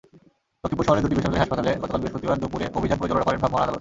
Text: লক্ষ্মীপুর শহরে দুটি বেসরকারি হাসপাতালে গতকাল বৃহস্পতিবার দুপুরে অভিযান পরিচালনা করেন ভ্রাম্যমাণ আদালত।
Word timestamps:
লক্ষ্মীপুর 0.61 0.85
শহরে 0.87 1.03
দুটি 1.05 1.15
বেসরকারি 1.15 1.41
হাসপাতালে 1.43 1.71
গতকাল 1.81 1.99
বৃহস্পতিবার 2.01 2.41
দুপুরে 2.43 2.65
অভিযান 2.77 2.97
পরিচালনা 2.99 3.25
করেন 3.27 3.39
ভ্রাম্যমাণ 3.39 3.61
আদালত। 3.63 3.69